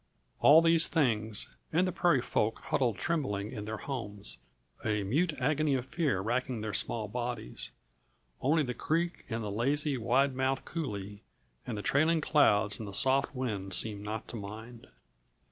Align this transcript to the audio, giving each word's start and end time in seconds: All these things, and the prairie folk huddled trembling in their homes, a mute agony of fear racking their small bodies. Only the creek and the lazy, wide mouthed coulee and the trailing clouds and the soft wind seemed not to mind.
All 0.39 0.63
these 0.63 0.87
things, 0.87 1.47
and 1.71 1.87
the 1.87 1.91
prairie 1.91 2.23
folk 2.23 2.57
huddled 2.57 2.97
trembling 2.97 3.51
in 3.51 3.65
their 3.65 3.77
homes, 3.77 4.39
a 4.83 5.03
mute 5.03 5.33
agony 5.37 5.75
of 5.75 5.91
fear 5.91 6.21
racking 6.21 6.61
their 6.61 6.73
small 6.73 7.07
bodies. 7.07 7.69
Only 8.41 8.63
the 8.63 8.73
creek 8.73 9.25
and 9.29 9.43
the 9.43 9.51
lazy, 9.51 9.97
wide 9.99 10.33
mouthed 10.33 10.65
coulee 10.65 11.21
and 11.67 11.77
the 11.77 11.83
trailing 11.83 12.19
clouds 12.19 12.79
and 12.79 12.87
the 12.87 12.93
soft 12.95 13.35
wind 13.35 13.75
seemed 13.75 14.01
not 14.01 14.27
to 14.29 14.35
mind. 14.35 14.87